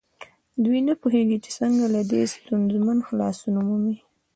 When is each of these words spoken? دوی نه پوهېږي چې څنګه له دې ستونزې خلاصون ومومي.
دوی 0.63 0.79
نه 0.87 0.93
پوهېږي 1.01 1.37
چې 1.43 1.49
څنګه 1.59 1.85
له 1.95 2.01
دې 2.11 2.21
ستونزې 2.33 3.03
خلاصون 3.07 3.53
ومومي. 3.57 3.97